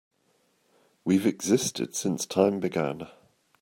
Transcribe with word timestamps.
We've 1.05 1.27
existed 1.27 1.93
since 1.95 2.25
time 2.25 2.59
began. 2.59 3.07